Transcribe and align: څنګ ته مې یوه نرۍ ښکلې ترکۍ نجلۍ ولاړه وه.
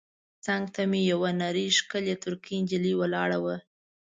څنګ 0.45 0.63
ته 0.75 0.81
مې 0.89 1.01
یوه 1.11 1.29
نرۍ 1.39 1.67
ښکلې 1.77 2.15
ترکۍ 2.23 2.57
نجلۍ 2.63 2.93
ولاړه 2.97 3.37
وه. 3.43 3.55